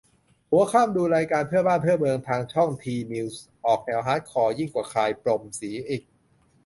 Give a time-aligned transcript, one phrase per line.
[0.49, 6.03] หัวค่ำ ดูรายการ "เพื่อบ้านเพื่อเมือง" ทางช่อง ทีนิวส์ ออกแนวฮาร์ดคอร์ยิ่งกว่า "คลายปม" เสียอีก